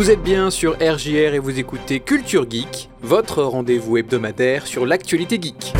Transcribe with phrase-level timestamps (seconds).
[0.00, 5.38] Vous êtes bien sur RJR et vous écoutez Culture Geek, votre rendez-vous hebdomadaire sur l'actualité
[5.38, 5.74] geek.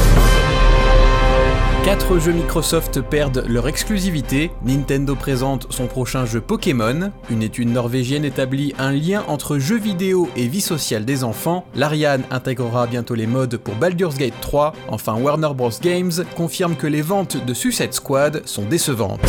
[1.87, 8.27] Quatre jeux Microsoft perdent leur exclusivité, Nintendo présente son prochain jeu Pokémon, une étude norvégienne
[8.27, 13.27] établit un lien entre jeux vidéo et vie sociale des enfants, l'Ariane intégrera bientôt les
[13.27, 15.71] modes pour Baldur's Gate 3, enfin Warner Bros.
[15.81, 19.23] Games confirme que les ventes de Suicide Squad sont décevantes.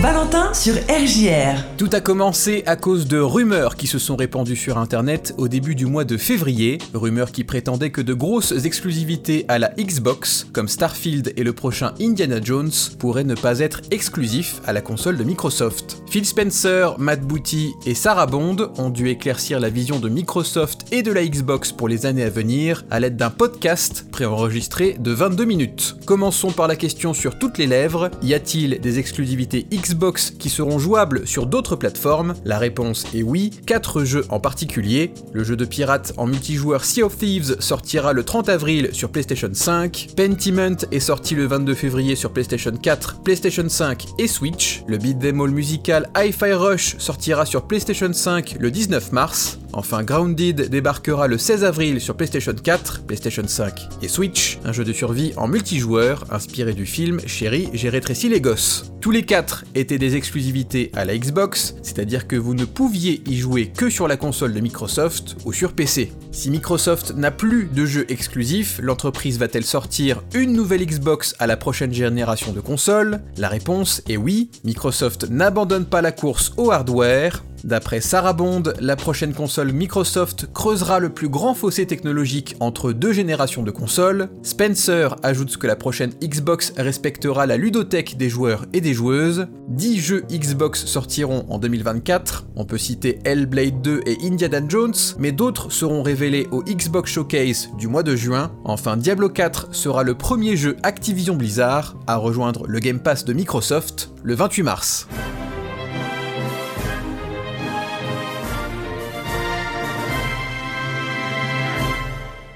[0.00, 1.76] Valentin sur RJR.
[1.76, 5.74] Tout a commencé à cause de rumeurs qui se sont répandues sur internet au début
[5.74, 10.68] du mois de février, rumeurs qui prétendaient que de grosses exclusivités à la Xbox, comme
[10.68, 15.24] Starfield et le prochain Indiana Jones, pourraient ne pas être exclusifs à la console de
[15.24, 16.03] Microsoft.
[16.14, 21.02] Phil Spencer, Matt Booty et Sarah Bond ont dû éclaircir la vision de Microsoft et
[21.02, 25.44] de la Xbox pour les années à venir à l'aide d'un podcast préenregistré de 22
[25.44, 25.96] minutes.
[26.06, 30.78] Commençons par la question sur toutes les lèvres, y a-t-il des exclusivités Xbox qui seront
[30.78, 32.34] jouables sur d'autres plateformes?
[32.44, 35.12] La réponse est oui, 4 jeux en particulier.
[35.32, 39.50] Le jeu de pirate en multijoueur Sea of Thieves sortira le 30 avril sur PlayStation
[39.52, 40.10] 5.
[40.16, 44.84] Pentiment est sorti le 22 février sur PlayStation 4, PlayStation 5 et Switch.
[44.86, 49.58] Le beat'em all musical Hi-Fi Rush sortira sur PlayStation 5 le 19 mars.
[49.76, 54.84] Enfin, Grounded débarquera le 16 avril sur PlayStation 4, PlayStation 5 et Switch, un jeu
[54.84, 58.92] de survie en multijoueur inspiré du film Chérie, j'ai rétréci les gosses.
[59.00, 63.36] Tous les quatre étaient des exclusivités à la Xbox, c'est-à-dire que vous ne pouviez y
[63.36, 66.12] jouer que sur la console de Microsoft ou sur PC.
[66.30, 71.56] Si Microsoft n'a plus de jeux exclusifs, l'entreprise va-t-elle sortir une nouvelle Xbox à la
[71.56, 73.20] prochaine génération de consoles?
[73.38, 78.94] La réponse est oui, Microsoft n'abandonne pas la course au hardware, D'après Sarah Bond, la
[78.94, 84.28] prochaine console Microsoft creusera le plus grand fossé technologique entre deux générations de consoles.
[84.42, 89.46] Spencer ajoute que la prochaine Xbox respectera la ludothèque des joueurs et des joueuses.
[89.68, 95.32] 10 jeux Xbox sortiront en 2024, on peut citer Hellblade 2 et Indiana Jones, mais
[95.32, 98.52] d'autres seront révélés au Xbox Showcase du mois de juin.
[98.64, 103.32] Enfin, Diablo 4 sera le premier jeu Activision Blizzard à rejoindre le Game Pass de
[103.32, 105.08] Microsoft le 28 mars.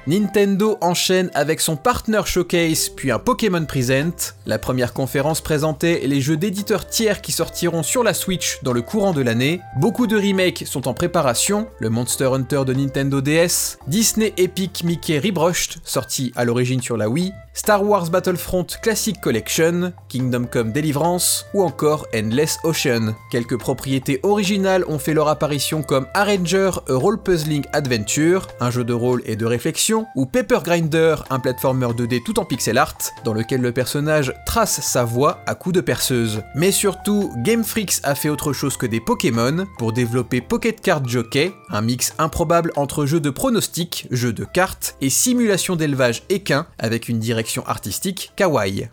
[0.09, 4.33] Nintendo enchaîne avec son Partner Showcase puis un Pokémon Present.
[4.47, 8.81] La première conférence présentait les jeux d'éditeurs tiers qui sortiront sur la Switch dans le
[8.81, 9.61] courant de l'année.
[9.77, 15.19] Beaucoup de remakes sont en préparation, le Monster Hunter de Nintendo DS, Disney Epic Mickey
[15.19, 21.45] Rebrushed, sorti à l'origine sur la Wii, Star Wars Battlefront Classic Collection, Kingdom Come Deliverance
[21.53, 23.17] ou encore Endless Ocean.
[23.33, 28.85] Quelques propriétés originales ont fait leur apparition comme Arranger A Role Puzzling Adventure, un jeu
[28.85, 32.97] de rôle et de réflexion, ou Paper Grinder, un platformer 2D tout en pixel art,
[33.25, 36.43] dans lequel le personnage trace sa voix à coups de perceuse.
[36.55, 41.09] Mais surtout, Game Freaks a fait autre chose que des Pokémon pour développer Pocket Card
[41.09, 46.69] Jockey, un mix improbable entre jeu de pronostic, jeu de cartes et simulation d'élevage équin
[46.79, 48.89] avec une direction artistique kawaii.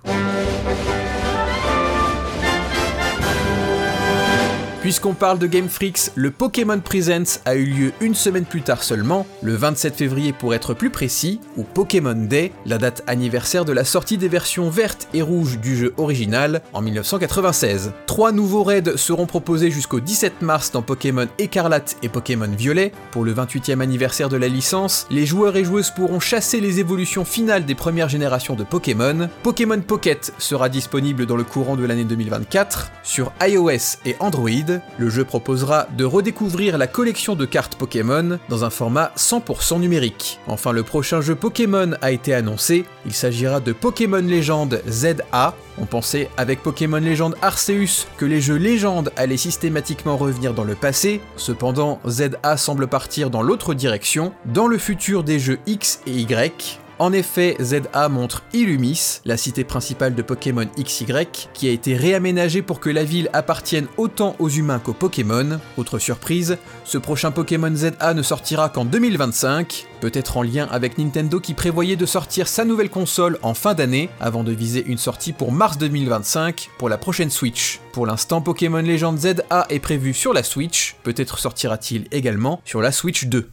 [4.86, 8.84] Puisqu'on parle de Game Freaks, le Pokémon Presents a eu lieu une semaine plus tard
[8.84, 13.74] seulement, le 27 février pour être plus précis, ou Pokémon Day, la date anniversaire de
[13.74, 17.94] la sortie des versions vertes et rouges du jeu original en 1996.
[18.06, 22.92] Trois nouveaux raids seront proposés jusqu'au 17 mars dans Pokémon Écarlate et Pokémon Violet.
[23.10, 27.26] Pour le 28e anniversaire de la licence, les joueurs et joueuses pourront chasser les évolutions
[27.26, 29.30] finales des premières générations de Pokémon.
[29.42, 35.10] Pokémon Pocket sera disponible dans le courant de l'année 2024 sur iOS et Android le
[35.10, 40.40] jeu proposera de redécouvrir la collection de cartes Pokémon dans un format 100% numérique.
[40.48, 45.56] Enfin, le prochain jeu Pokémon a été annoncé, il s'agira de Pokémon Légende ZA.
[45.78, 50.76] On pensait avec Pokémon Légende Arceus que les jeux légendes allaient systématiquement revenir dans le
[50.76, 56.14] passé, cependant ZA semble partir dans l'autre direction, dans le futur des jeux X et
[56.14, 61.06] Y, en effet, ZA montre Illumis, la cité principale de Pokémon XY,
[61.54, 65.60] qui a été réaménagée pour que la ville appartienne autant aux humains qu'aux Pokémon.
[65.78, 71.40] Autre surprise, ce prochain Pokémon ZA ne sortira qu'en 2025, peut-être en lien avec Nintendo
[71.40, 75.34] qui prévoyait de sortir sa nouvelle console en fin d'année, avant de viser une sortie
[75.34, 77.80] pour mars 2025 pour la prochaine Switch.
[77.92, 82.92] Pour l'instant, Pokémon Legend ZA est prévu sur la Switch, peut-être sortira-t-il également sur la
[82.92, 83.50] Switch 2.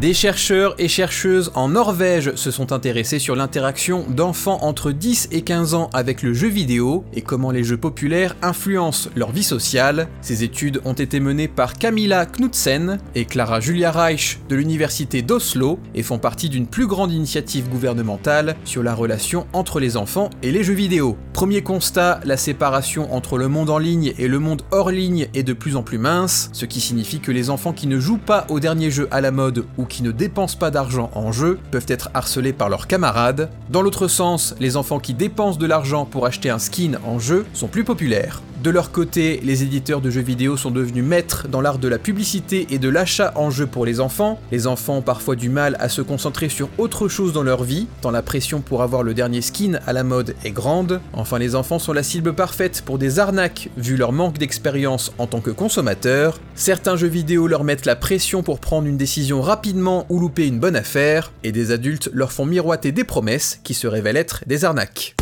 [0.00, 5.42] Des chercheurs et chercheuses en Norvège se sont intéressés sur l'interaction d'enfants entre 10 et
[5.42, 10.06] 15 ans avec le jeu vidéo et comment les jeux populaires influencent leur vie sociale.
[10.20, 15.80] Ces études ont été menées par Camilla Knudsen et Clara Julia Reich de l'université d'Oslo
[15.96, 20.52] et font partie d'une plus grande initiative gouvernementale sur la relation entre les enfants et
[20.52, 21.16] les jeux vidéo.
[21.32, 25.42] Premier constat, la séparation entre le monde en ligne et le monde hors ligne est
[25.42, 28.46] de plus en plus mince, ce qui signifie que les enfants qui ne jouent pas
[28.48, 31.86] aux derniers jeux à la mode ou qui ne dépensent pas d'argent en jeu peuvent
[31.88, 33.50] être harcelés par leurs camarades.
[33.70, 37.46] Dans l'autre sens, les enfants qui dépensent de l'argent pour acheter un skin en jeu
[37.54, 38.42] sont plus populaires.
[38.62, 41.98] De leur côté, les éditeurs de jeux vidéo sont devenus maîtres dans l'art de la
[41.98, 44.40] publicité et de l'achat en jeu pour les enfants.
[44.50, 47.86] Les enfants ont parfois du mal à se concentrer sur autre chose dans leur vie,
[48.00, 51.00] tant la pression pour avoir le dernier skin à la mode est grande.
[51.12, 55.28] Enfin, les enfants sont la cible parfaite pour des arnaques, vu leur manque d'expérience en
[55.28, 56.40] tant que consommateurs.
[56.56, 60.58] Certains jeux vidéo leur mettent la pression pour prendre une décision rapidement ou louper une
[60.58, 64.64] bonne affaire, et des adultes leur font miroiter des promesses qui se révèlent être des
[64.64, 65.14] arnaques.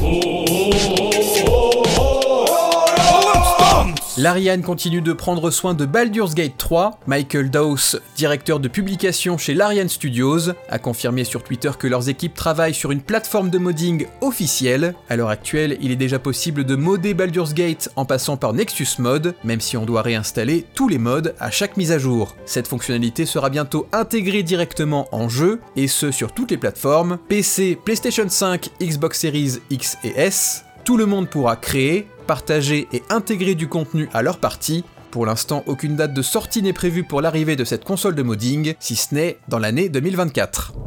[4.19, 7.01] L'Ariane continue de prendre soin de Baldur's Gate 3.
[7.07, 12.33] Michael Dawes, directeur de publication chez l'Ariane Studios, a confirmé sur Twitter que leurs équipes
[12.33, 14.95] travaillent sur une plateforme de modding officielle.
[15.11, 19.01] À l'heure actuelle, il est déjà possible de modder Baldur's Gate en passant par Nexus
[19.01, 22.37] Mod, même si on doit réinstaller tous les mods à chaque mise à jour.
[22.47, 27.79] Cette fonctionnalité sera bientôt intégrée directement en jeu, et ce sur toutes les plateformes PC,
[27.85, 30.65] PlayStation 5, Xbox Series X et S.
[30.85, 34.85] Tout le monde pourra créer, partager et intégrer du contenu à leur partie.
[35.11, 38.75] Pour l'instant, aucune date de sortie n'est prévue pour l'arrivée de cette console de modding,
[38.81, 40.86] si ce n'est dans l'année 2024.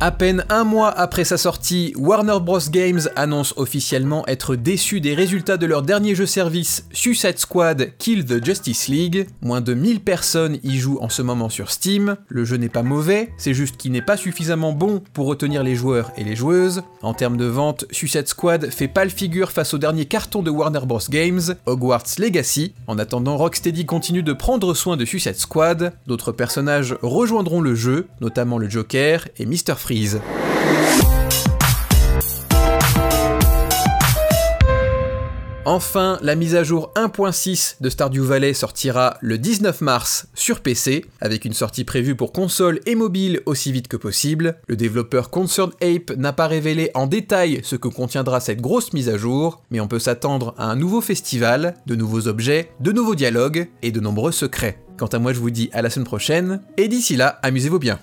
[0.00, 2.60] À peine un mois après sa sortie, Warner Bros.
[2.70, 8.24] Games annonce officiellement être déçu des résultats de leur dernier jeu service Suicide Squad Kill
[8.24, 9.26] the Justice League.
[9.42, 12.16] Moins de 1000 personnes y jouent en ce moment sur Steam.
[12.28, 15.74] Le jeu n'est pas mauvais, c'est juste qu'il n'est pas suffisamment bon pour retenir les
[15.74, 16.84] joueurs et les joueuses.
[17.02, 20.86] En termes de vente, Suicide Squad fait pâle figure face au dernier carton de Warner
[20.86, 21.00] Bros.
[21.10, 22.72] Games, Hogwarts Legacy.
[22.86, 25.92] En attendant, Rocksteady continue de prendre soin de Suicide Squad.
[26.06, 29.74] D'autres personnages rejoindront le jeu, notamment le Joker et Mr.
[35.64, 41.04] Enfin, la mise à jour 1.6 de Stardew Valley sortira le 19 mars sur PC,
[41.20, 44.58] avec une sortie prévue pour console et mobile aussi vite que possible.
[44.66, 49.10] Le développeur Concerned Ape n'a pas révélé en détail ce que contiendra cette grosse mise
[49.10, 53.14] à jour, mais on peut s'attendre à un nouveau festival, de nouveaux objets, de nouveaux
[53.14, 54.82] dialogues et de nombreux secrets.
[54.98, 58.00] Quant à moi, je vous dis à la semaine prochaine, et d'ici là, amusez-vous bien.